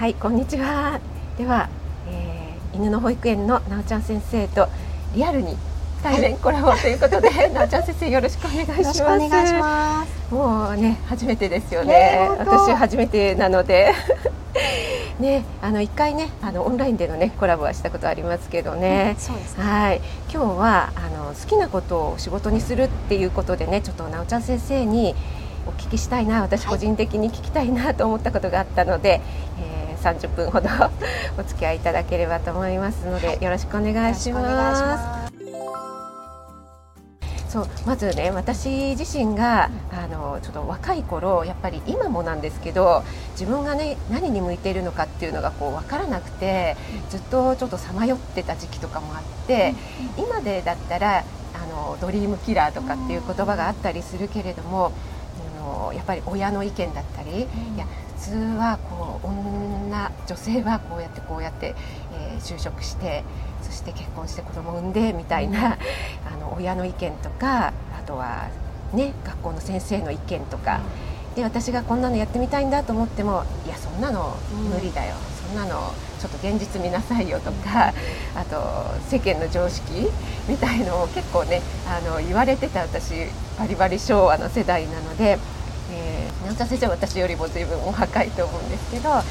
[0.00, 0.98] はいこんにちは
[1.36, 1.68] では、
[2.08, 4.66] えー、犬の保育園のなおちゃん先生と
[5.14, 5.58] リアルに
[6.02, 9.02] 対面コラボということで、 なおちゃん先生よろしくお願いします。
[9.02, 10.34] お願いします。
[10.34, 12.30] もうね初めてですよね。
[12.38, 13.92] 私初めてなので。
[15.20, 19.16] ね、あの一回ね、あのオンラインでのねコラボはしたことありますけどね。
[19.18, 20.00] うん、そうです、ね、はい、
[20.32, 25.14] 今日はあの好きなことを仕事にするっていうことでね、ちょっとなおちゃん先生に
[25.66, 29.69] お聞きしたいな、私個人的に聞きたいなと思ったことがあったので、はい、えー、
[30.00, 30.68] 30分ほど
[31.38, 35.30] お付き合いいただければと思いますので、はい、よろしくお願いします。
[37.48, 46.76] そうまずね私自身が、あのちょっと若い頃やっぱり今もなんですけど自分がね何に向いているのかっていうのがこう分からなくて
[47.08, 49.74] ずっとちょっとさまよってた時期とかもあって、
[50.16, 51.24] 今でだったら
[51.54, 54.92] あのドリームキラーとかっていう言葉があったりするけれども、
[55.58, 57.42] あのやっぱり親の意見だったり、い
[57.76, 61.74] や普通はこう女女性はこうやってこうやって、
[62.12, 63.24] えー、就職して
[63.62, 65.78] そして結婚して子供産んでみたいな、
[66.26, 67.72] あの親の意見とかあ
[68.06, 68.48] とは
[68.92, 70.80] ね学校の先生の意見とか、
[71.34, 75.14] で私がこんなのやってみたいんだと思ってもいやそんなの無理だよ、
[75.46, 77.92] そんなのちょっと現実見なさいよとか
[78.34, 80.08] あと世間の常識
[80.48, 83.14] みたいのを結構ねあの言われてた私
[83.58, 85.38] バリバリ昭和の世代なので、
[86.50, 89.22] えー、直田先生は私よりも随分お若いと思うんですけど 好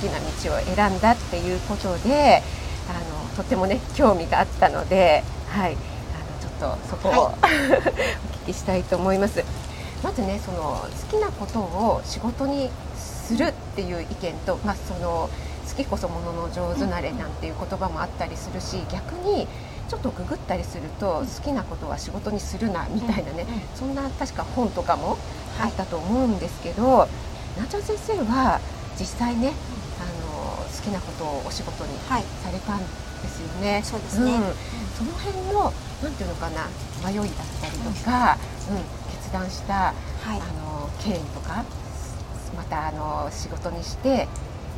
[0.00, 2.42] きな道を選んだっていうことで
[2.88, 5.78] あのとてもね興味があったので、はい、あの
[6.40, 7.34] ちょっとそこを、はい、
[8.42, 9.44] お聞きしたいと思います。
[10.02, 15.28] まずねその好きなことを仕事にするっていう意見と、まあ、その
[15.68, 19.46] 好きこそものの上手なれなんていう言葉もあったりするし逆に
[19.90, 25.18] ちょっとググったりすると好きなことは仕事にするなみたいなね、そんな確か本とかも
[25.60, 27.08] あったと思うんですけど、
[27.58, 28.60] なちゃん先生は
[28.96, 29.52] 実際ね
[30.80, 32.16] 好きなことをお仕事にさ
[32.50, 32.86] れたんで
[33.28, 33.72] すよね。
[33.72, 34.40] はい、そうですね、うん、
[34.96, 36.68] その辺のなんていうのかな
[37.04, 37.26] 迷いだっ
[37.60, 38.38] たりとか、
[38.70, 39.92] うん、うん、決断した、は
[40.36, 41.64] い、あの経緯とか
[42.56, 44.26] またあの仕事にして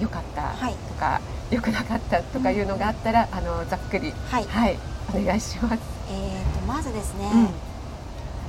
[0.02, 1.20] 良かったとか、は
[1.50, 4.78] い、良くなかったとかいうのがあったら、うん、あのざっくり、はい、はい、
[5.14, 5.78] お願いします。
[6.10, 7.30] えっ、とまずですね、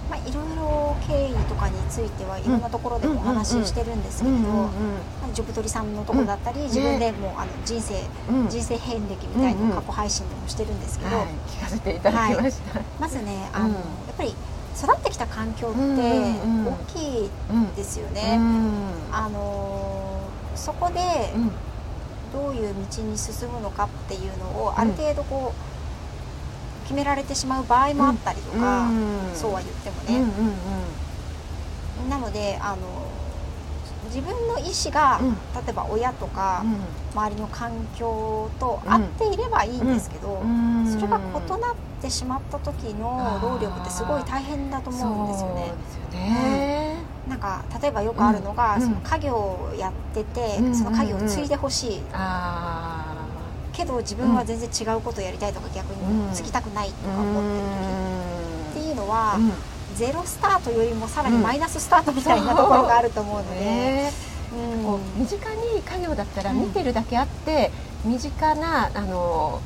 [0.09, 4.69] まあ、いろいろ経緯とかについてはいろんなところでお話ししてるんですけれど、
[5.33, 7.95] ジョブトリさんのところだったり、自分でもうあの人生、
[8.49, 11.11] 人生遍歴みたいな過去配信でもしてるんですけど、
[11.47, 13.79] 聞かせていただきました、まずねあの、や
[14.11, 14.33] っぱり
[14.75, 17.29] 育ってきた環境って大きい
[17.75, 18.35] ですよね。
[18.35, 18.72] あの
[20.63, 21.33] そこで
[22.31, 28.89] どういう道に進むのかっていうのをある程度こう、決められてしまう場合もあったりとか、
[29.35, 30.25] そうは言ってもね、
[32.09, 32.77] なのであの
[34.05, 35.19] 自分の意思が、
[35.65, 36.63] 例えば親とか、
[37.13, 40.41] 周りの環境と合っていればいいんですけど、
[40.89, 41.21] それが異
[41.61, 45.73] なってしまった時の労力ってすごい大変だと思うんですよね。
[47.27, 52.01] なんか例えばよくあるのが、その家業をやってて、その家業を継いでほしい。
[53.71, 57.65] けど自分は全然違うことをやりたいとか逆に継ぎたくないとか思ってる
[58.75, 59.39] 時っていうのは、
[59.95, 64.11] ゼロスタートよりもさらにマイナススタートみたいなところがあると思うので。
[64.83, 67.71] こう身近に家業だったら見てるだけあって、
[68.05, 69.61] 身近なあの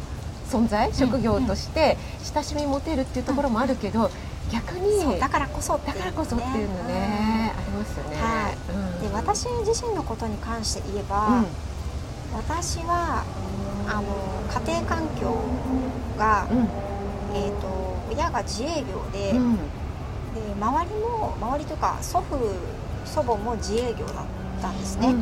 [0.50, 1.98] 存在職業として
[2.34, 4.10] 親しみ持てるっていうところもあるけど、
[4.52, 5.20] 逆に。
[5.20, 8.16] だからこそだからこそっていうのね、ありますよね。
[8.18, 8.54] は
[9.00, 9.02] い。
[9.02, 11.44] で私自身のことに関して言えば、
[12.34, 13.24] 私は
[13.88, 15.36] あの家庭環境
[16.18, 16.68] が、うん、
[17.36, 17.68] えーと、
[18.12, 19.62] 親が自営業でうん、で
[20.60, 22.38] 周りも周りというか祖父
[23.06, 24.26] 祖母も自営業だっ
[24.62, 25.16] たんですね、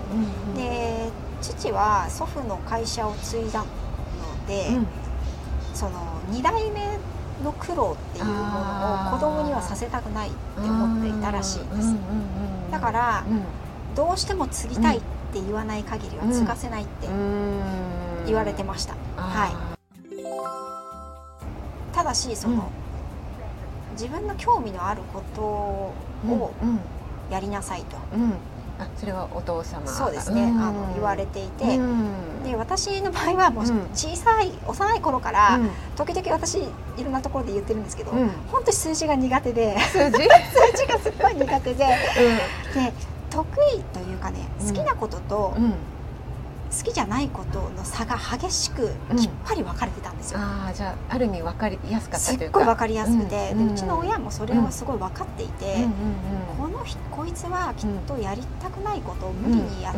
[0.56, 1.10] で
[1.42, 3.66] 父は祖父の会社を継いだの
[4.48, 4.88] で、うん、
[5.74, 6.98] その2代目
[7.44, 11.96] の苦労っていうものを子供にはさせたくないって思っていたらしいんです。
[12.72, 13.24] だから、
[13.96, 15.02] どうしても継ぎたいっ
[15.34, 17.08] て言わない限りは継がせないって
[18.26, 19.52] 言われてました、はい。
[21.94, 22.62] ただしその、うん、
[23.94, 25.94] 自分の興味のあることを
[27.30, 27.98] やりなさいと、
[28.78, 31.80] あそれはお父様そうですね、あの言われていて、
[32.44, 35.60] で私の場合はもう小さい、幼い頃から、
[35.96, 36.64] 時々私い
[37.04, 40.18] ろんなところで言ってるんですけど、うん、本当に数字が苦手で数字？
[40.18, 42.94] 数字がすっごい苦手で、で
[43.30, 45.54] 得意というかね好きなことと、
[46.72, 50.40] 好きじゃないことの差が激しくきっぱり分かれてたんですよ。
[50.40, 52.46] うん、ああじゃあある意味分かりやすかったというか。
[52.46, 55.88] すっごい分かりやすくて、うん、でうちの親もそれをすごい分かっていて、
[56.58, 59.94] このこいつはきっとやりたくないことを無理にやっ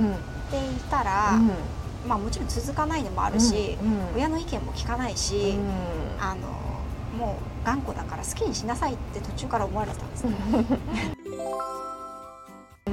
[0.51, 1.33] ていたら、
[2.07, 3.77] まあ、もちろん続かないのもあるし、
[4.15, 5.57] 親の意見も聞かないし、
[6.19, 6.47] あの
[7.17, 10.35] もう頑固だから好きにしなさいって途中から思われてたんですね。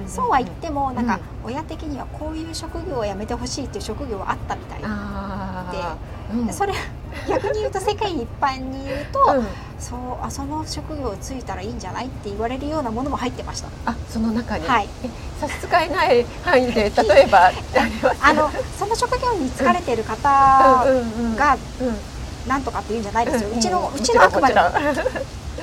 [0.06, 4.80] そうは言ってもなんか親的にはこういう職業を辞めてほしいっていう職業はあったみたい
[6.40, 6.72] で,、でそれ
[7.28, 9.46] 逆に言うと世界一般に言うと、うん、
[9.78, 13.68] そうあその職業ついたらいいんじゃないって言われるようなものも入ってました。
[13.86, 14.88] あその中に、はい、
[15.40, 17.52] 差し支えない範囲で例えば
[18.20, 21.56] あのその職業に疲れてる方が、
[22.46, 24.54] なんとかって言うんじゃないですよ、うちのうちのあくまで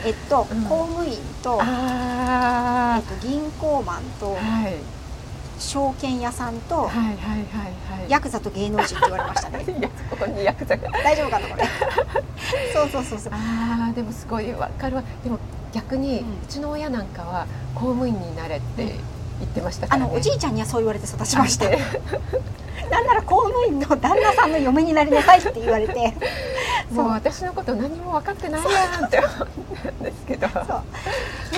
[0.06, 4.40] えっと、うん、公務員と,、えっと銀行マンと、は
[4.70, 4.76] い、
[5.60, 9.66] 証券屋さんと、はいはいはいはい、ヤクザと芸能人って言われましたね。
[10.10, 11.64] ここにヤクザが大丈夫かなこれ。
[12.74, 13.34] そうそうそうそう。
[13.34, 15.04] ああでもすごいわかるわ。
[15.24, 15.40] でも
[15.72, 17.46] 逆に、うん、うちの親なんかは
[17.76, 18.96] 公務員になれって。
[19.42, 21.80] 言ってました、ね、あのおじいちゃんにはそう言われて育ちまして
[22.92, 26.14] なんなら公務員の旦那さんの嫁になりなさいって言われて。
[26.92, 29.28] もう私のこと何も分かってないやんって思
[29.86, 30.48] うんですけど。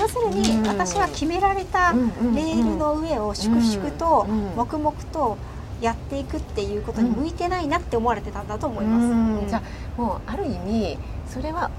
[0.00, 4.26] 要するに私は決められたレールの上を粛々と
[4.56, 5.36] 黙々と
[5.80, 9.04] やっていくっていうことに向いてないなって思われてたんだと思います。
[9.04, 9.40] うん。
[9.40, 9.58] うん、じゃ
[9.98, 10.98] あもうある意味
[11.28, 11.70] それは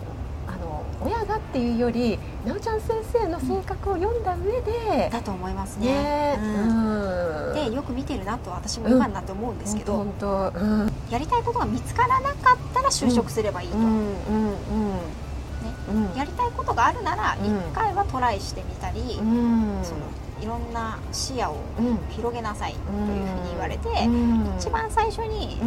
[1.06, 5.86] 親がっていうよりなおちゃん先生の性格を読んだ上で、だと思いますね。
[5.86, 10.92] ねうん、でよく見てるなと私も今になって思うんですけど、本当うん。
[11.12, 13.78] やりたいことが見つからなかったら就職すればいいと。
[16.18, 20.02] やりたいことがあるなら一回はトライしてみたり、その
[20.42, 21.58] いろんな視野を
[22.10, 23.88] 広げなさいというふうに言われて、
[24.58, 25.60] 一番最初に、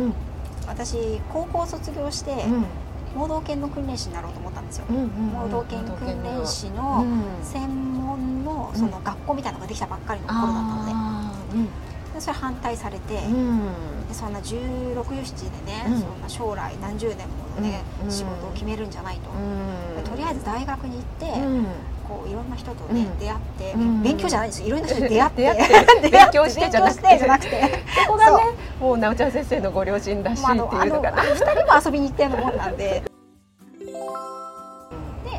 [0.67, 2.45] 私高校卒業して、
[3.17, 7.05] 盲導犬の訓練士になろうと思ったんですよ、盲導犬訓練士の
[7.43, 10.87] 専門のその学校みたいなのができたばっかりの頃だったの
[11.65, 13.21] で,、でそれ反対されて、で
[14.13, 19.31] そんな16、17でね、そんな将来何十年もね、仕事を決めるんじゃないと、
[20.11, 21.27] とりあえず大学に行って、
[22.09, 24.63] こういろんな人とね、出会って、勉強じゃないです。
[24.63, 26.11] いろんな人と出会って。
[26.11, 27.19] 勉強してじゃなくて。
[27.19, 27.85] じゃなくて。
[28.07, 28.45] そこがね
[28.81, 33.03] もうなおちゃん先生のご両親らしいっていうのかな、二人も遊びに行ってるもんなんで。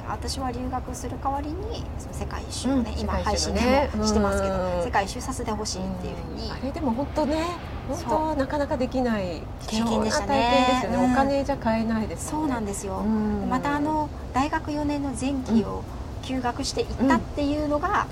[0.08, 7.46] 私は留学する代わりにその世界一周をね、うん、今配信でもしてますけど、世界一周させてほしいっていうふうに、あれでも本当ね
[7.88, 10.82] 本当なかなかできない経験でしたね。
[10.82, 13.02] ですよね、お金じゃ買えないです、ね、そうなんですよ、
[13.50, 15.84] またあの大学4年の前期を
[16.30, 18.06] 休学していったっていうのが、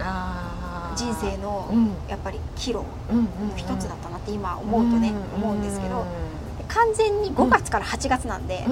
[0.95, 1.69] 人生の
[2.09, 2.83] やっぱり岐路の
[3.55, 6.03] 一つだったなって今思うとね、思うんですけど
[6.67, 8.65] 完全に5月から8月なんで、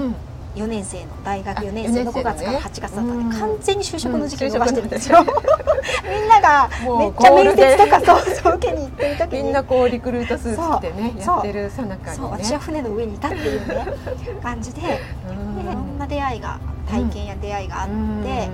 [0.56, 5.20] 4年生の大学4年生の5月から8月だったんで、完全に就職の時期逃してるんですよ、
[6.10, 9.44] みんながめっちゃ面接とかそうそう受けに行ってる時に。
[9.44, 13.86] みんなこうリクルートスーツでねやってるさなかに、ね、私は船の上にいたっていうね
[14.42, 14.82] 感じで。
[14.82, 14.88] で
[15.62, 16.60] いろんな出会いが
[16.90, 18.50] 体験や出会いがあって、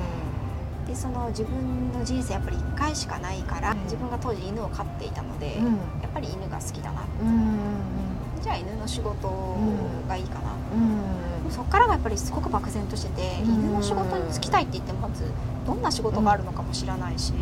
[0.92, 7.04] でその自分の人生やっぱり1回しかないから、自分が当時犬を飼っていたので、やっぱり犬が好きだな、
[8.44, 9.58] じゃあ犬の仕事
[10.10, 10.52] がいいかな、
[11.50, 15.24] そこからがやっぱりすごく漠然としてて、犬の仕事に就きたいって言ってもまず
[15.66, 17.38] どんな仕事があるのかも知らないし、と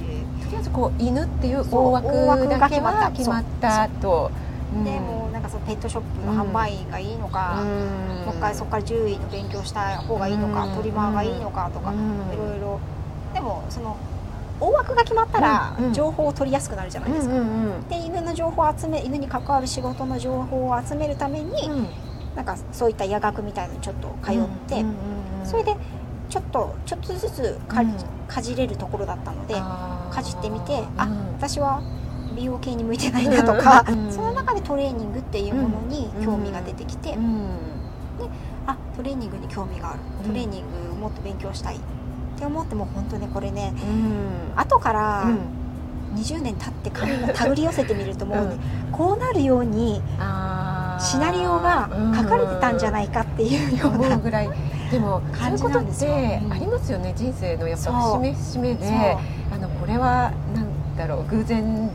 [0.52, 3.90] りあえずこう犬っていう大枠だけは決まった。
[4.00, 4.30] と。
[4.84, 7.64] でもなんかそのペットショップの販売員がいいのか、
[8.24, 11.96] もう一回そこから獣医の勉強した方がいいのか、トリマーがいいのかとか、い
[12.38, 12.80] ろいろ
[13.34, 13.98] でもその
[14.60, 17.36] 大枠が決まったら情報を取りやすくなるじゃないですか。
[17.90, 21.52] で犬の情報を集め犬に関わる仕事の情報を集めるために、
[22.36, 24.36] なんかそういった夜学みたいのにちょっと通っ
[24.68, 24.84] て、
[25.46, 25.76] それで
[26.30, 27.82] ちょっとちょっとずつか,、
[28.28, 31.08] かじれるところだったのでかじってみて、あ
[31.38, 31.82] 私は
[32.36, 37.18] 美容系に向いてないなとか、その中でトレーニングっていうものに興味が出てきて、で
[38.68, 40.00] あトレーニングに興味がある。
[40.28, 41.80] トレーニングもっと勉強したい
[42.40, 43.74] って思っても本当ねこれね、
[44.56, 45.26] 後から、
[46.16, 48.56] 20年経って神が手繰り寄せてみるともうね、
[48.94, 50.02] こうなるように
[51.00, 54.50] シナリオが書かれてたんじゃないかっていうようなぐらい。
[54.90, 59.18] でもそういうことってありますよね、人生のやっぱ節目節目で。
[59.52, 61.90] あのこれはなんだろう偶然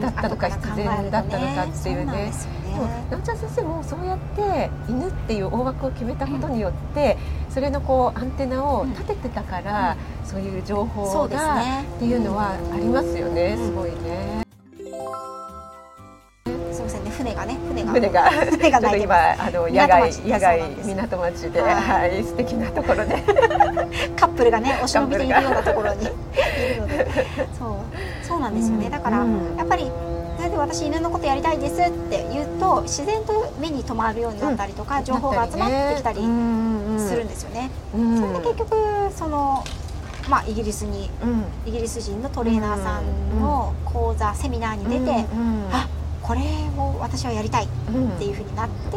[0.00, 2.12] だったのか必然だったのかっていうね。
[2.26, 2.32] で
[2.76, 7.16] もなおちゃん先生もそうやって犬っていう大枠を決めたことによって、
[7.50, 14.46] それのこうアンテナを立ててたから、そういう情報が、っていうのはありますよね、すごいね。
[17.16, 17.92] 船がね船が。
[17.92, 18.30] 船が。
[18.30, 23.22] 船がない今あの野外野外港町で、はい、素敵なところで。
[24.16, 26.12] カップルがねお忍びでいるようなところにいる
[26.82, 27.06] ので。
[27.58, 27.76] そう。
[28.22, 28.90] そうなんですよね。
[28.90, 29.24] だから、や
[29.64, 29.90] っぱりそ
[30.46, 36.24] れで私犬のことやりたいですって言うと自然と目に留まるようになったりとか、情報が集まってきたりす
[37.14, 37.70] るんですよね。
[37.92, 38.76] それで結局
[39.14, 39.64] その
[40.28, 41.08] まあ、イギリスに、
[41.64, 45.24] イギリス人のトレーナーさんの講座、セミナーに出て、
[45.70, 45.88] あ
[46.20, 46.40] これ
[46.76, 47.68] を私はやりたいっ
[48.18, 48.96] ていうふうになって、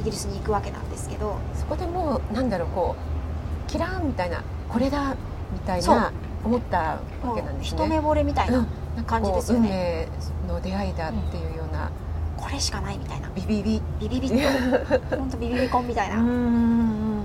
[0.00, 1.34] イギリスに行くわけなんですけど。
[1.54, 5.16] そこでもうなんだろうこうキラーみたいなこれだ
[5.52, 6.12] みたいな
[6.44, 7.84] 思ったわけなんですね。
[7.84, 8.64] 一目惚れみたいな
[9.04, 10.08] 感じですよね。
[10.46, 11.90] 運命の出会いだっていうような、
[12.36, 13.28] これしかないみたいな。
[13.30, 13.82] ビビビ。
[14.00, 16.16] ビビビッ と本当ビビビコンみたいな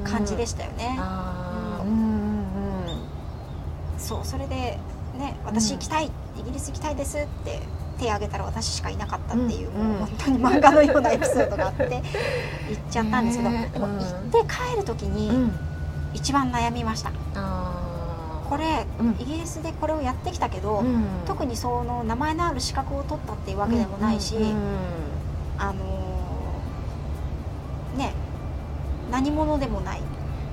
[0.03, 0.99] 感じでしたよね。
[4.03, 4.77] そうそれで
[5.17, 7.61] ね私行きたい、うん、イギリス行きたいですって
[7.97, 12.03] 手挙げたら私しかいなかったっていう、うん、もう本当に漫画のようなエピソードがあって行っ
[12.91, 15.51] ちゃったんですけど、でも行って帰る時に
[16.13, 17.11] 一番悩みました。
[18.53, 18.85] これ、
[19.19, 20.83] イギリスでこれをやってきたけど、
[21.25, 24.35] 特にその名前のある資格を取ったっていうわけでもないし、
[25.57, 28.13] あのー、ね
[29.09, 30.01] 何者でもない。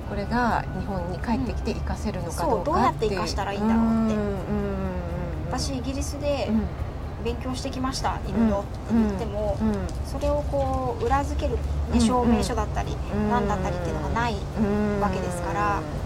[0.09, 2.61] これが日本に帰ってきて活かせるのかどうか、う。
[2.61, 4.15] ん、どうやって活かしたらいいんだろうって。
[5.51, 6.49] 私イギリスで
[7.23, 9.57] 勉強してきました犬のって言っても、
[10.07, 11.55] それをこう裏付ける、
[11.93, 12.95] ね、証明書だったり
[13.29, 14.35] 何だったりっていうのがない
[14.99, 16.00] わけですからこ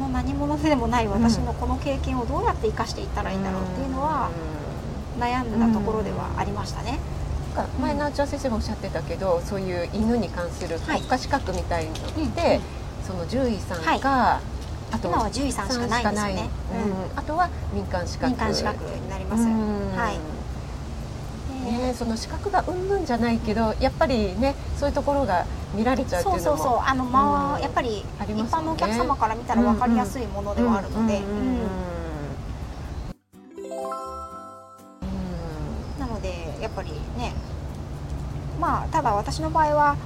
[0.00, 4.30] の何者でもない私のこの経験をどうやって生かしていったらいいんだろうっていうのは
[5.18, 6.98] 悩んだところではありましたね。
[7.80, 11.96] 前の内田先生がおっしゃってたけどそういう犬に関する国家資格みたいのっ
[12.30, 12.60] て、はい
[13.10, 14.00] その獣医さんが、はい、
[14.94, 16.50] あと今は獣医さんしかないんですよね、
[17.12, 18.28] うん、あとは民間資格。
[18.28, 20.18] 民間資格になります、はい。
[21.72, 26.80] ね、その資格がうんぬんじゃないけどやっぱりねそういうところが見られちゃうっていうのもそうそうそう。
[26.84, 28.04] あの、まあ、やっぱり一
[28.50, 31.22] 般のお客様から見たら分かりやすいものではあるので。
[35.98, 37.32] なのでやっぱりね
[38.58, 39.96] まあただ私の場合は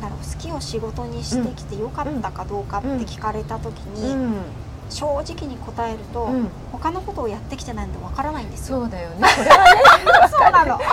[0.00, 4.14] だろう好きを仕事にしてきてよかったかどうかって聞かれた時に、
[4.90, 8.80] 正直に答えると、うん、他のことをやってきてないんでわからないんですよ。
[8.80, 9.28] そうだよね。
[9.28, 9.82] それはね、
[10.30, 10.78] そうなの。
[10.78, 10.84] 比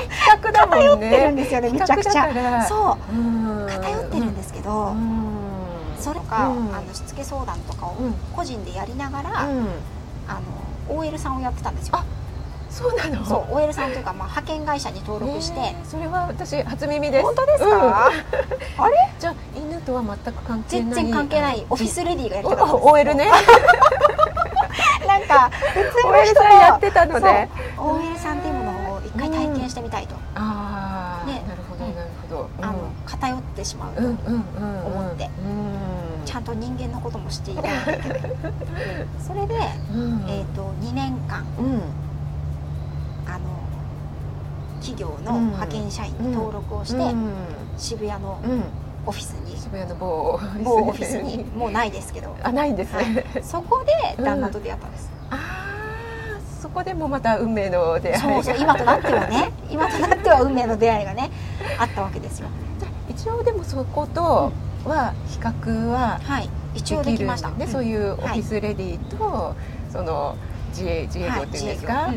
[0.42, 0.86] 較だもんね。
[0.86, 1.70] 偏ってるんですよね。
[1.72, 2.66] めちゃくちゃ。
[2.68, 3.70] そう。
[3.70, 4.94] 偏ってるんですけど、
[6.00, 7.96] それか、あのしつけ相談とかを
[8.36, 12.00] 個人でやりながら、あの OL さんをやってたんですよ。
[12.70, 13.26] そうなの？
[13.26, 18.10] そう OL さんというか、まあ、派遣会社に登録して、えー、それは私初耳です本当ですか、うん、あ
[18.90, 18.96] れ？
[19.20, 23.32] じゃあ犬とは全く関係ない全然関係ないオフィスレディーがやりたかった OL ね
[25.08, 34.18] なんか普通の人やってたので OL さんっていうものを一回体験してみたいと、うん、ああ、ね、なるほどなるほど、あの偏ってしまうと思
[35.14, 35.30] って、
[36.26, 38.22] ちゃんと人間のことも知っていかないといけない
[39.26, 41.46] それで、えーと、と2年間、
[44.82, 47.16] 企業の派遣社員に登録をして、
[47.78, 48.40] 渋谷の
[49.08, 51.44] オフィスに、渋谷の某某オフィスに。
[51.56, 52.36] もうないですけど。
[52.44, 52.96] あないんです。
[52.96, 59.52] ね、はい、そこで旦那と出会ったんです、ああそこでもまた運命の出会いそうそう今となってはね。
[59.70, 61.32] 今となっては運命の出会いがね
[61.80, 62.50] あったわけですよ。
[63.10, 64.52] 一応でもそこと
[64.86, 66.50] は比較は、はい。
[66.76, 67.50] 一応できました。
[67.52, 69.56] ね、そういうオフィスレディと、
[69.92, 70.36] その
[70.70, 72.16] 自営自営業っていうんですか、私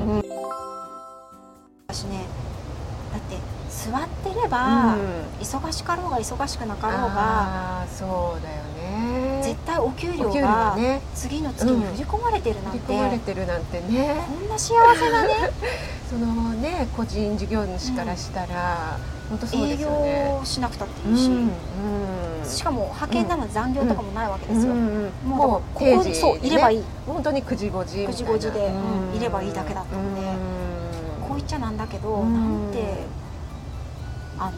[3.90, 4.96] 座ってれば、
[5.40, 9.40] 忙しかろうが忙しくなかろうがそうだよね。
[9.42, 10.76] 絶対お給料が
[11.14, 14.24] 次の月に振り込まれてるなんて、振り込まれてるなんてね。
[14.28, 15.50] こんな幸せなね。
[16.08, 20.08] そのね個人事業主からしたら、本当そうですよね。
[20.08, 21.30] 営業しなくたっていいし、
[22.44, 24.74] しかも派遣なので残業とかもないわけですよ、
[25.24, 26.84] もうここにそういればいい。
[27.06, 28.72] 本当に9時5時9時5時で、
[29.16, 30.20] いればいいだけだったので、
[31.28, 33.06] こう言っちゃなんだけど、なんて
[34.40, 34.52] あの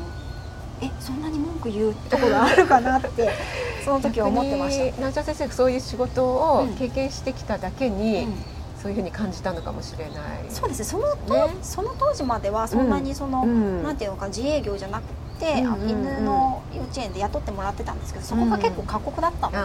[0.80, 3.30] えそんなに文句言うところあるかなって
[3.84, 4.96] その時は思ってました。
[4.96, 8.34] 南茶先生そういう仕事を経験してきただけに、うん、
[8.80, 10.14] そういうふうに感じたのかもしれない。
[10.48, 10.78] そうです。
[10.78, 11.54] ねそのね。
[11.62, 15.04] その当時まではそんなにその、うん、なんていうのか自営業じゃなく
[15.40, 15.58] て、
[15.88, 19.58] 犬の幼稚園で雇ってもらってたんですけどそこが結構過酷だったので、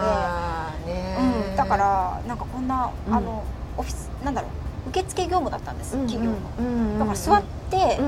[1.49, 3.43] うん、だからなんかこんな、あの
[3.77, 4.47] オフィスなんだろ
[4.87, 7.99] う受付業務だったんです、企業の、だから座って、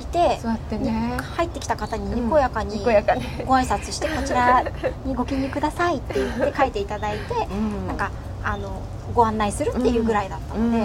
[0.00, 1.16] いて座ってね。
[1.36, 4.64] 入ってきた方ににこやかにご挨拶して、こちら
[5.04, 7.34] にご記入くださいって言って書いていただいて、
[7.86, 8.10] なんか
[8.42, 8.80] あの
[9.14, 10.84] ご案内するっていうぐらいだったので、わ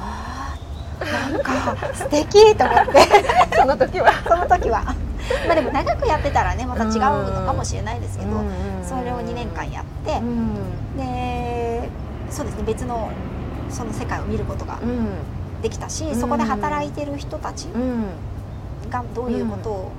[0.00, 0.58] あ
[1.30, 3.08] なんか素敵と思って。
[3.56, 4.12] その時は。
[4.26, 4.82] その時は。
[5.46, 8.30] まあでも長くやってたらねまた違うのかもしれないですけど、
[8.82, 10.20] それを2年間やって、
[10.96, 11.90] で
[12.30, 13.10] そうですね別の
[13.68, 14.78] その世界を見ることが
[15.62, 17.66] できたし、そこで働いてる人たち
[18.90, 19.92] がどういうことを、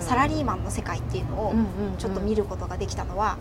[0.00, 1.54] サラリーマンの世界っていうのを
[1.98, 3.36] ちょっと見ることができたのは、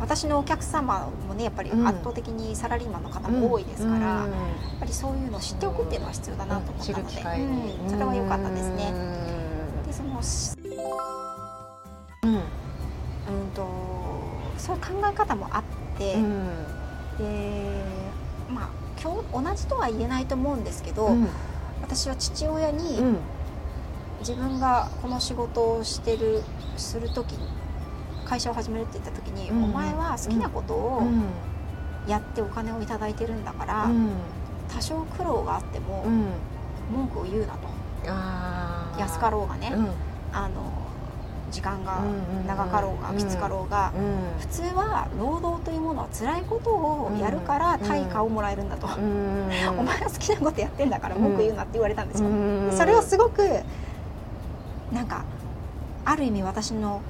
[0.00, 4.28] 私のお客様もねやっぱり圧倒的にサラリーマンの方も多いですから、やっ
[4.80, 7.12] ぱりそういうのを知っておくっていうのは必要だなと思ったので、
[7.88, 8.92] それは良かったですね。
[9.86, 10.20] でその
[12.22, 12.40] うん、うん
[13.54, 13.66] と
[14.58, 15.62] そういう考え方もあっ
[15.96, 16.16] て、
[17.18, 17.82] で
[18.50, 18.68] まあ
[19.32, 21.16] 同じとは言えないと思うんですけど、
[21.82, 22.98] 私は父親に、
[24.20, 26.42] 自分がこの仕事をしてる
[26.76, 27.46] する時に
[28.26, 31.02] 会社を始めるって言った時に、うん、お前は好きなことを
[32.08, 34.10] やってお金を頂いてるんだから、うん、
[34.68, 36.04] 多少苦労があっても、
[36.90, 37.76] 文句を言うなと。
[38.98, 39.72] 安かろうがね、
[40.32, 40.85] あの
[41.56, 42.02] 時間が
[42.46, 43.92] 長かろうがきつかろうが、
[44.40, 48.86] 普通は労働というものは辛いことをやるから対価をもらえるんだと、
[49.78, 52.28] お前は好きなことやってんだから文句言うなって言われたんですよ、
[52.72, 53.42] それをすごく
[54.92, 55.24] なんか
[56.04, 57.00] ある意味私の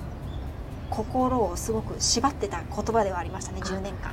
[0.91, 4.12] 心をすごく縛ってた言葉ではありましたね10年間。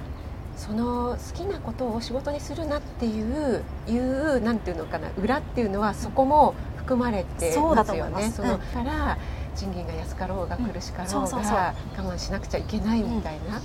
[0.58, 8.32] その好きなことを仕事にするなっていういうなんていうのかな裏っていうのはそこも含まれてますよね。
[8.36, 9.18] その、から
[9.56, 13.62] 賃金が安かろうが苦しかろうが我慢しなくちゃいけないみたいな、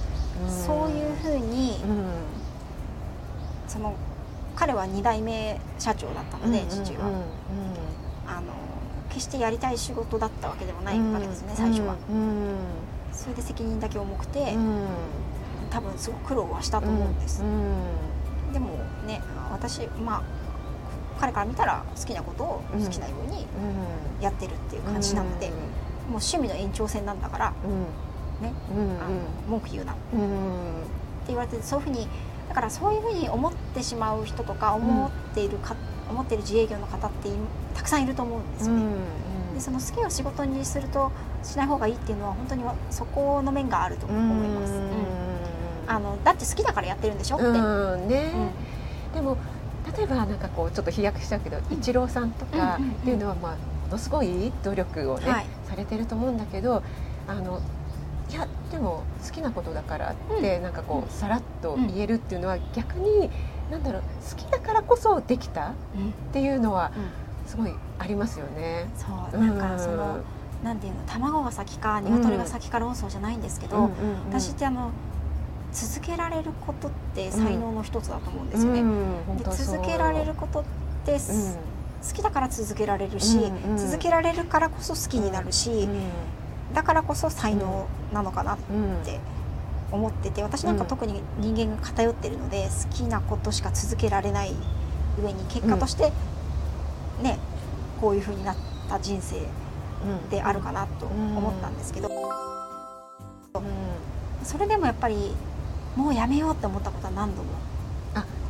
[0.49, 1.81] そういうふうに、
[3.67, 3.95] その
[4.57, 7.07] 彼は2代目社長だったので、父は、
[8.27, 8.53] あの
[9.09, 11.97] 決してやりたい仕事だったわけではないわけですね、最初は。
[13.13, 14.57] それで責任だけ重くて、
[15.71, 17.43] 多分すごく苦労はしたと思うんです、
[18.53, 18.71] でも
[19.07, 20.23] ね私まあ
[21.19, 23.47] 彼から見たら好きなことを好きなように
[24.21, 25.57] やってるっていう感じなので、もう
[26.09, 27.51] 趣味の延長線なんだから、
[28.41, 28.53] ね、
[29.01, 30.01] あの文句言うな、って
[31.29, 32.09] 言われてそういうふうに
[32.49, 35.77] だからそういうふうに思ってしまう人とか思っているか、
[36.09, 37.29] 思っている自営業の方って
[37.75, 38.83] たくさんいると思うんですよね。
[39.55, 41.11] でその好きを仕事にすると
[41.43, 44.73] しない方がいいっていうのは本当にそこの面があると思います。
[45.87, 47.47] あのだって好きだからやってるんでしょって。
[47.51, 48.53] ね、
[49.15, 49.37] でも
[49.99, 53.59] 例えばなんかこうちょっと飛躍しちゃうけど、イチローさんとかっていうのはまあも
[53.91, 56.83] のすごい努力をね、はい、されてると思うんだけど
[57.27, 57.61] あの
[58.31, 63.29] いやでも好きなことだからって、なんかこうさらっと言えるっていうのは逆に
[63.71, 65.73] なんだろう好きだからこそできたっ
[66.33, 66.93] ていうのは
[67.47, 68.89] すごいありますよね。
[68.97, 69.07] そ
[69.37, 70.21] うなんかその、
[70.63, 73.91] なんていうの卵が先か鶏が先か論争じゃないんですけど、
[74.31, 74.93] 私ってあの
[75.73, 78.83] 続けられることって才能の一つだと思うんですよね。
[79.39, 80.65] で続けられることっ
[81.05, 81.19] て、好
[82.15, 83.39] きだから続けられるし、
[83.77, 85.89] 続けられるからこそ好きになるし、
[86.75, 88.59] だからこそ才能なのかなっ
[89.05, 89.19] て
[89.91, 94.55] 思ってて私なんか特に人間が偏ってるので、好きなことしか続けられない
[95.23, 96.13] 上に結果として
[97.23, 97.39] ね、
[98.01, 98.57] こういうふうになっ
[98.89, 99.41] た人生
[100.31, 102.09] であるかなと思ったんですけど、
[104.45, 105.35] それでもやっぱり
[105.97, 107.49] もうやめようって思ったことは何度も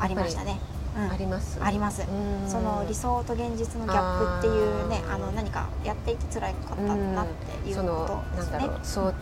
[0.00, 0.58] ありましたね。
[0.96, 1.58] あります？
[1.62, 2.06] あります。
[2.48, 7.26] その理想と現実のギャップっていうねあの何かやっていて辛かったなっ
[7.62, 7.82] ていうこ
[8.32, 8.68] とですね。
[8.82, 9.14] そう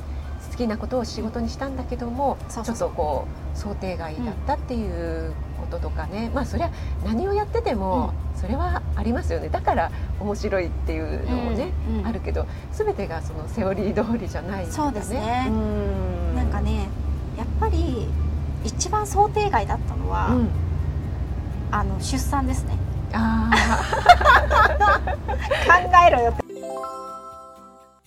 [0.50, 6.70] 好きなことを仕事にしたんだけどもちょっとこう想定外だったっていうこととかね、まあそりゃ
[7.04, 9.48] 何をやっててもそれはありますよね。
[9.48, 11.72] だから面白いっていうのもね、
[12.04, 15.50] あるけど全てがそのセオリー通りじゃない、ね、そうですね。
[16.34, 16.88] なんかね
[17.36, 18.06] やっぱり
[18.64, 20.48] 一番想定外だったのは、うん、
[21.70, 22.76] あの出産ですね。
[23.12, 23.50] あ
[25.66, 26.30] 考えろよ。
[26.30, 26.44] って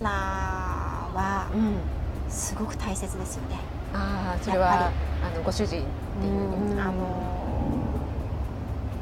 [0.03, 0.09] な
[1.13, 1.47] は、
[2.29, 3.59] すごく大切ですよね。
[3.93, 4.91] ああそれは
[5.23, 5.67] あのご主人っ
[6.21, 6.91] ていう、うん、あの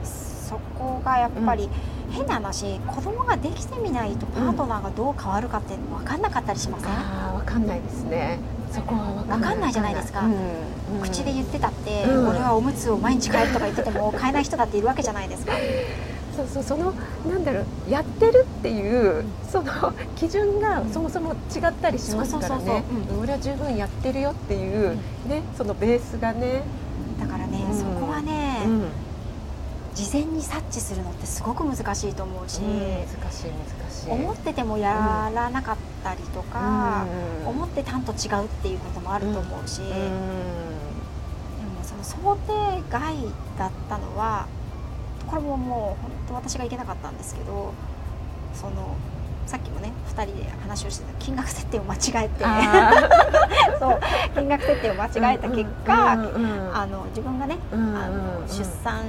[0.03, 1.97] そこがやっぱり、うん。
[2.11, 8.39] 変な話子供ができてみないとパートナーがどう変わるかって分かんなかったりしません、うん、あ分かんないですね
[8.71, 10.33] そこは分かんないじゃないですか、うん
[10.97, 15.53] うん、口で言ってたって、俺はおむつを毎日変えるとか言ってても 変えない人だっているわけじゃないですか。
[16.35, 16.93] そうそうその
[17.27, 22.83] なんだろうやってるっていうその基準がそもそも違ったりしますからね。
[23.19, 24.95] 俺は十分やってるよっていう、
[25.27, 26.61] ねそのベースがね。
[27.19, 28.59] だからね、そこはね、
[29.97, 34.11] 事前に察知するのってすごく難しいと思うし、難しい難しい。
[34.11, 37.07] 思っててもやらなかったりとか、
[37.47, 39.97] 思ってたんと違うっていうこともあると思うし、でも
[41.81, 43.15] その想定外
[43.57, 44.45] だったのは
[45.25, 47.73] これももう本当私がいけなかったんですけど
[48.53, 48.95] その
[49.47, 52.45] さっきもね2人で話をしてた金額設定を間違えて
[53.79, 53.99] そう
[54.35, 59.03] 金額設定を間違えた結果、うんうんうん、あの自分がね、うんうんうん、あの出産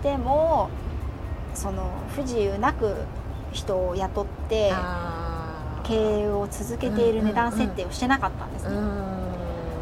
[0.00, 0.70] しても
[1.54, 2.96] その不自由なく
[3.52, 4.72] 人を雇って
[5.84, 8.70] 経営を続けている値段設定をしてなかったんですね。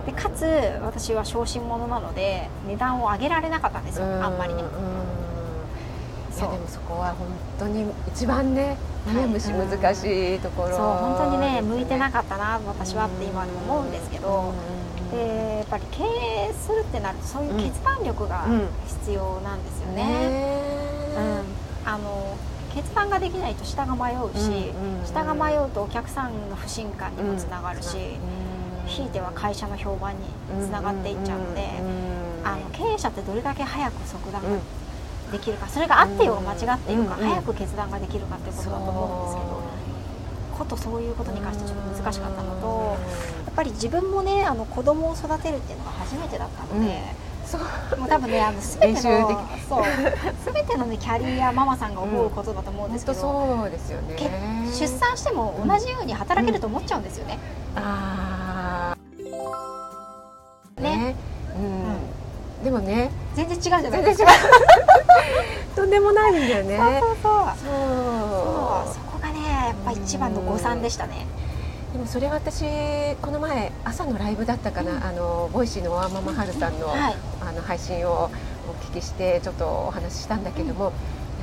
[0.07, 0.45] でかつ
[0.83, 4.63] 私は小心者なので値段を上げられなかったんですよあんまりね。
[4.63, 7.29] いやでもそこは本
[7.59, 8.77] 当に一番ね
[9.13, 14.53] ね、むし難しいところ、そう本当にね向いてなかったな私はって今でも思うんですけど、
[15.11, 18.47] でやっぱり経営するってなるとそういう決断力が
[18.87, 20.63] 必要なんですよね。
[21.85, 22.37] うん、あの
[22.75, 24.73] 決断ができないと下が迷うし、
[25.07, 27.97] 下が迷うとお客さんの不信感にもつながるし、
[28.87, 31.69] ひいては会社の評判につながっていっちゃうので、
[32.45, 34.43] あの経営者ってどれだけ早く即断
[35.33, 39.58] できるかそれが合ってようが間違っていようか、早く決断ができるかっていうことだと思うんですけど
[40.59, 42.97] ことそういうことに関してちょっと難しかったのと
[43.47, 47.29] やっぱり自分もねあの子供を育てるっていうのが初めてだったので。
[47.49, 49.85] そうもう多分ねあの全てのそう
[50.53, 54.17] 全てのねキャリアママさんが思うことだと思うんですけど、そうですよね。
[54.67, 57.39] 出産しても同じように働けると思っちゃうんですよね。
[57.75, 58.95] あ
[60.77, 61.17] あね、
[61.57, 63.11] うん、でもね。
[63.35, 64.31] 全然違うじゃないですか。
[65.75, 67.01] とんでもないんだよね。
[67.01, 67.21] そうそう。
[67.23, 68.95] そう。
[68.95, 69.08] そう
[69.69, 71.27] やっぱ一番の誤算でしたね。
[71.93, 72.65] でもそれは私
[73.23, 78.31] この前朝のライブだったかな、うん、あの Voicy のワーママはるさんの,、はい、あの配信を
[78.69, 80.93] お聞きしてちょっとお話ししたんだけども、やっ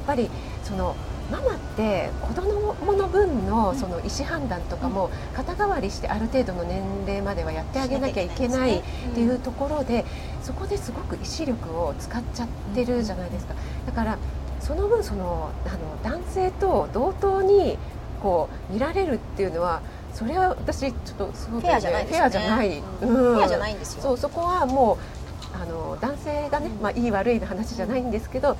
[0.05, 0.29] ぱり
[0.63, 0.95] その
[1.31, 8.83] ママって子供の分のその意思判断とかも肩代わりしてある程度の年齢まではやってあげなきゃいけないっ
[9.15, 10.05] ていうところで
[10.43, 13.55] そこですごく意志力を使っちゃってるじゃないですか。
[13.87, 14.17] だから
[14.59, 17.77] その分そのあの男性と同等に
[18.25, 19.83] こう見られるっていうのは
[20.15, 24.01] それは私ちょっとすごく、ね、フェアじゃない、ね、フェアじゃない、うん、フェアじゃないんですよ。
[24.01, 24.97] そうそこはも
[25.53, 28.57] うあの男性がね、まあ、いい悪いの話じゃないんですけど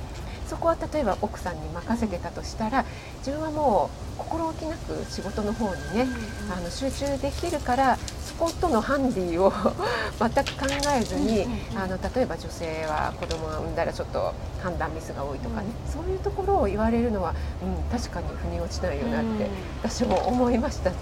[0.48, 2.84] そこは例えば奥さんに任せてたとしたら
[3.18, 9.52] 自分はもう心置きなく仕事の方にね、うんあの集中できるからそことのハンディを
[10.18, 14.32] 全く考えずに、あの例えば女性は子供が産んだらちょっと
[14.62, 19.48] 判断ミスが多いとかね、うん、そういうところを言われるのは、うん、確かに腑に落ちないよなって、
[19.82, 20.96] 私も思いましたね。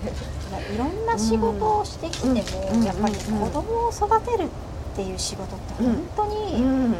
[0.74, 4.48] いろんな仕事をしてきても、やっぱり子供を育てるっ
[4.96, 6.94] ていう仕事って本当に、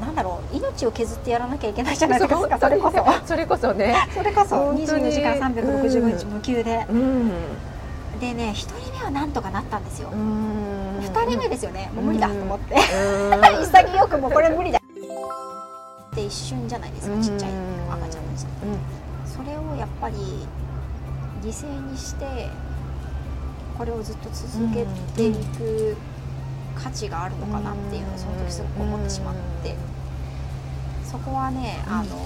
[0.00, 3.26] なんだろう命を削ってやらなきゃいけないじゃないですかそれこそ。
[3.26, 3.96] それこそね。
[4.14, 7.30] それこそ24時間365日無休で、うん、
[8.20, 10.10] でね1人目はなんとかなったんですよ。
[10.10, 11.90] 2人目ですよね。
[11.94, 12.76] もう無理だと思って。
[13.62, 14.78] 潔くもうこれ無理だ。
[14.78, 17.50] って一瞬じゃないですかちっちゃい
[17.90, 18.46] 赤ちゃんたち
[19.26, 20.16] それをやっぱり
[21.42, 22.48] 犠牲にして
[23.76, 25.96] これをずっと続けていく、
[26.82, 29.74] 価値があるのかなっていうのをその時すごく思ってしまって。
[31.04, 32.16] そこはねあの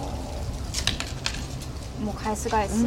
[2.05, 2.83] もう返す返す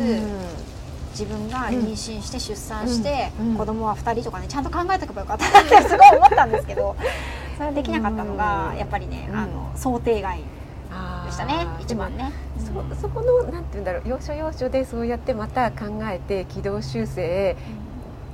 [1.11, 5.51] 自分が妊娠して出産して子供は2人とかねちゃんと考えておけばよかった。
[5.51, 6.95] なってすごい思ったんですけど
[7.57, 12.33] それできなかったのがやっぱりねあの想定外でしたね一番ね。
[12.57, 17.55] そそこのなんて言うんだろう要所要所でそうやってまた考えて軌道修正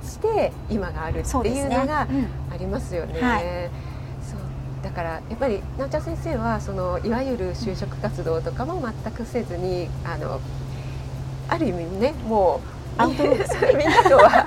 [0.02, 2.06] して今があるっていうのがあ
[2.60, 3.14] りますよね。
[3.14, 3.42] ねはい、
[4.22, 4.40] そう
[4.84, 10.40] だからやっぱりなおちゃん先生はそのいわゆる就職活動とかも全くせずにあの
[11.48, 12.60] ある意味ねも
[12.98, 14.46] うアウトローですみんなとは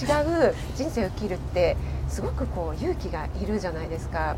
[0.00, 1.76] 違う人生を生きるって
[2.08, 4.36] すごくこう勇気がいるじゃないですか。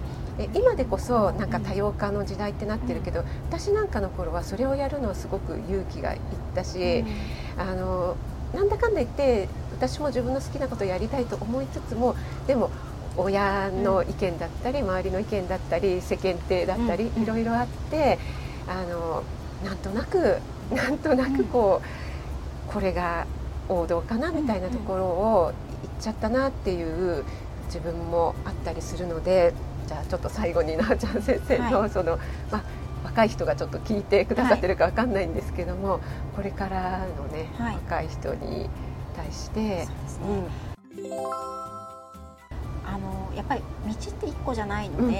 [0.52, 6.20] 今でこそなんか多様化の時代ってなってるけど、私なんかの頃はそれをやるのはすごく勇気がいっ
[6.54, 7.04] たし、
[7.56, 8.16] あの
[8.54, 12.14] なんだかんだ言って私も自分の好きなことをやりたいと思いつつも
[12.46, 12.70] でも
[13.16, 18.18] 親の意見だったり周りの意見だったり世間体だったりいろいろあって
[18.68, 19.22] あの
[19.64, 20.38] なんとなく
[20.74, 21.80] なんとなくこ
[22.68, 23.26] うこれが
[23.68, 25.52] 王道かなみたいなところを
[25.82, 27.24] 言っちゃったなっていう
[27.66, 29.54] 自分もあったりするので
[29.86, 32.18] じゃあちょっと最後になあちゃん先生のその、
[32.50, 32.62] まあ
[33.06, 36.00] 若い人がちょっと聞いてくださってるか分かんないんですけども、
[36.34, 38.68] これからのね、若い人に
[39.16, 39.88] 対して、ね。
[40.22, 40.48] うん、あの
[43.36, 45.14] やっぱり道って一個じゃないので,、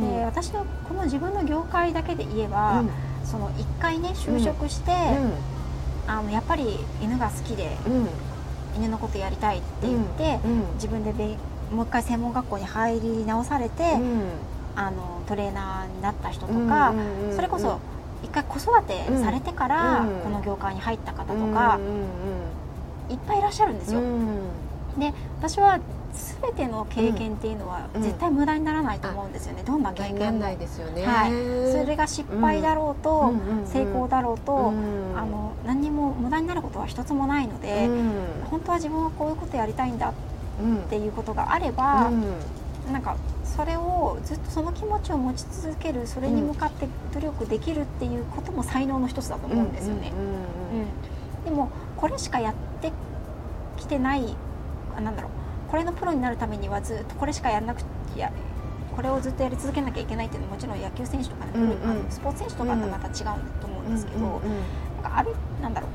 [0.00, 2.82] で私のこの自分の業界だけで言えば、
[3.24, 4.92] その一回ね就職して、
[6.06, 7.76] あのやっぱり犬が好きで、
[8.76, 10.40] 犬のことやりたいって言って、
[10.74, 11.12] 自分で
[11.70, 13.98] もう一回専門学校に入り直されて、
[14.74, 16.94] あのトレーナーになった人とか、
[17.34, 17.80] それこそ
[18.22, 21.78] 一回子育てされてからこの業界に入った方とか、
[23.10, 24.00] いっぱいいらっしゃるんですよ。
[24.98, 25.78] で私は
[26.42, 30.46] 全ての経験っていうのは絶対無駄にならないと思うんですよね、どんな経験も。
[30.56, 33.32] ですよね、はい、それが失敗だろうと、
[33.66, 34.72] 成功だろうと、
[35.16, 37.88] あの何にも無駄になることは一つもないので、
[38.50, 40.12] 本当は自分はこういうことやりたいんだっ
[40.88, 50.12] ていうことがあれば、うん、なんかそれをずっとその気持ちを持ち続けるそれに向かって努力できるっていうことも才能の一つだと思うんですよね。
[51.44, 52.92] でもこれしかやって
[53.76, 54.36] きてない
[54.96, 55.30] あなんだろう
[55.70, 58.32] これのプロになるためにはずっとこれしかやらなくてや
[58.94, 64.32] これをずっとやり続けなきゃいけないっていうのはもちろん野球選手とか、ね、うんうん、スポーツ選手とかとまた違うと思うんですけど、なん
[65.02, 65.90] かあれなんだろう。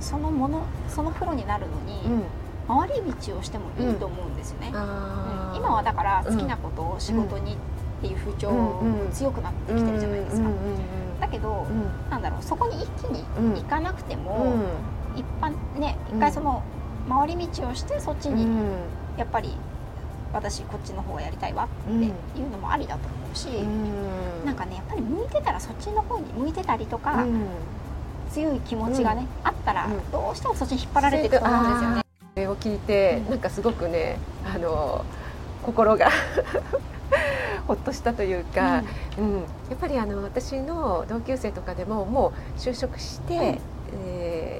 [0.00, 2.24] そのものそのプロになるのに、
[2.66, 4.72] 回り道をしてもいいと思うんですよね、うん、
[5.56, 7.56] 今はだから好きなことを仕事にっ
[8.00, 10.48] ていう風潮強くなってきてるじゃないですか、
[11.20, 11.66] だけど、
[12.10, 13.24] なんだろうそこに一気に
[13.60, 14.54] 行かなくても、
[15.16, 16.62] 一般ね一回その
[17.10, 18.46] 回り道をしてそっちに
[19.18, 19.50] やっぱり
[20.32, 23.66] 私こっちの方がやりたいわっていうのもありだと思うし、う
[24.42, 27.26] ん、なんかねやっぱり向いてたらそっちの方に向いてたりとか、
[28.30, 32.02] 強い気持ちがね、あったらどうしてもそっちに引っ張られていくと思うんですよね。
[32.46, 35.04] を聞いて、なんかすごくねあの
[35.64, 36.08] 心が
[37.66, 38.82] ほっとしたというか、
[39.18, 43.58] うん、うん、やっぱりあの私の同級生とかでももう就職して、
[43.92, 44.00] うん、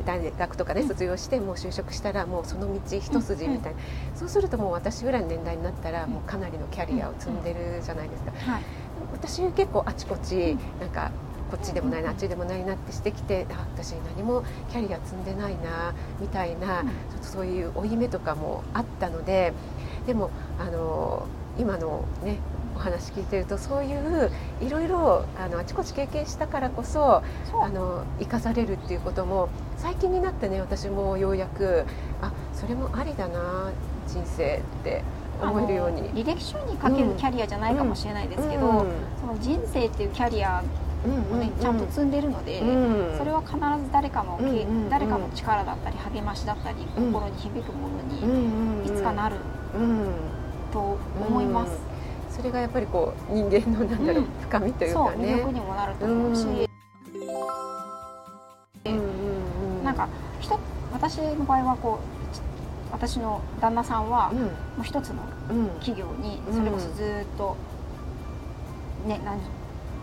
[0.00, 3.78] えー、大学とかで、ね、卒業してもう就職したらもうその道一筋みたいな、
[4.12, 8.32] うん、そうするともう私ぐらいの年代になったらもうかなりのキャリアを積んでるじゃないですか。
[8.32, 8.62] はい、
[9.12, 11.10] 私結構あちこちなんか
[11.50, 19.52] こっちでもないなあっちでもないなってしてきてあ私何もキャリア積んでないなみたいな、ちょっとそういう負い目とかもあったので
[20.06, 21.26] でもあの
[21.58, 27.22] 今のねお話聞いてるとそういういろいろあのあちこち経験したからこそ
[27.62, 31.84] あの生かされるっていうことも最近になってね私もようやく
[32.20, 33.72] あそれもありだな
[34.08, 35.02] 人生って
[35.40, 36.02] 思えるように。
[36.10, 38.78] 履歴書にかけるキャリアじゃないかもしれないですけど、うん。
[38.80, 38.86] うん、
[39.20, 40.62] その人生っていうキャリア
[41.32, 42.60] をね、ちゃんと積んでるので、
[43.16, 44.38] それは必ず誰かの、
[44.90, 49.36] 誰かの力だったり励ましだったり、心に響くものにいつかなる、
[50.72, 51.89] と思います。
[52.40, 55.34] それがやっぱりこう人間のなんだろう、深みというかね。
[55.34, 56.46] 魅力にもなると思うし、
[59.84, 60.08] なんか
[60.40, 60.58] 人
[60.90, 64.46] 私の場合はこう私の旦那さんは、も
[64.80, 65.16] う一つの
[65.80, 67.58] 企業にそれこそずっと、
[69.06, 69.38] ね何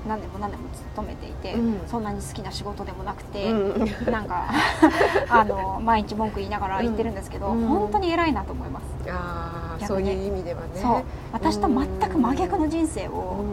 [0.07, 4.47] 何年も何年も勤めていて、うん、そんなに好きな仕事でもなくて、うん、なんか
[5.29, 8.83] あの毎日文句言いながら言ってるんですけど、うん、本当に偉いなと思います。
[9.09, 10.67] あそういう意味ではね。
[10.75, 11.03] そう。
[11.31, 13.43] 私と全く真逆の人生を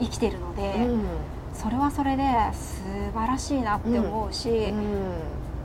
[0.00, 0.88] 生きてるので、
[1.52, 2.82] それはそれで素
[3.14, 4.72] 晴らしいなって思うし、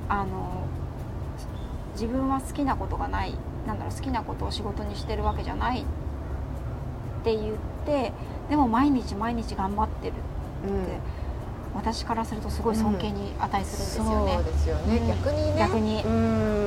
[0.09, 0.57] あの
[1.93, 3.33] 自分は好きなことがない
[3.65, 5.83] なんだろう好きなことを仕事にしてるわけじゃないっ
[7.23, 8.13] て言って
[8.49, 10.21] でも毎日毎日頑張ってるって、
[10.67, 10.85] うん、
[11.75, 14.33] 私からするとすごい尊敬に値するんですよね。
[14.35, 15.55] そうですよね、逆にね。
[15.59, 16.03] 逆に。
[16.03, 16.57] うん。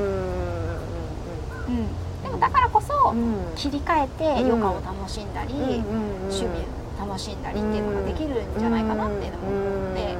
[2.22, 3.14] でもだからこそ、
[3.56, 10.16] 切り替えて余暇を楽しんだり、趣味を楽しんだりっていうのができるんじゃないかなっていうのも思うので、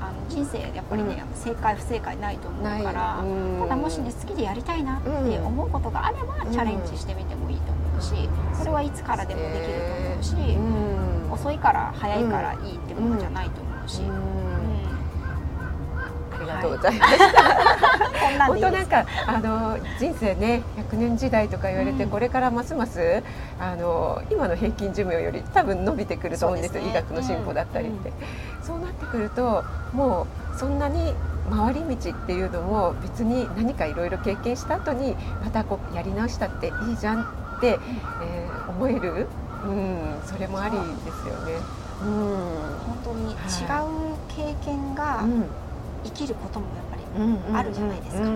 [0.00, 3.22] あの人生やっぱりね、正解不正解ないと思うから、
[3.60, 14.02] ただもしね好きでやりたいなって思うことがあれば、チャレンジしてみてもいいと思うしそれはいつからでもできると思うし、遅いから早いからいいってことじゃないと思うし。
[16.30, 17.42] ありがとうございました。
[17.42, 23.22] はい、本当なんかあの人生ね100年時代とか言われて、うん、これからますます
[23.58, 31.14] あの今の平均寿命より多分伸びてくると思うんですよ、ね、医学の進歩だったりって、うん、そうなってくるともうそんなに
[31.50, 39.26] 回り道っていうのも別に何かいろいろ経験した後にまたこうやり直したっていいじゃんって、えー、思える、
[39.64, 41.52] うん、それもありですよね。
[42.00, 43.36] うん、本当に違う
[44.28, 45.24] 経験が
[46.04, 47.02] 生きることもやっぱり
[47.56, 48.28] あるじゃないですか。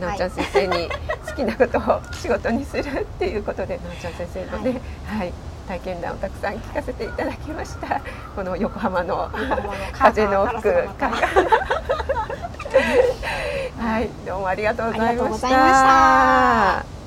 [0.00, 0.88] なおちゃん先生に
[1.26, 5.32] 好きなことを仕事にするっていうことでなおちゃん先生のね、はい、はい、
[5.68, 8.00] 体験談をたくさん聞かせていただきました。
[8.34, 9.30] この横浜の
[9.92, 10.62] 風の奥
[12.72, 17.01] はいどうもありがとうございました。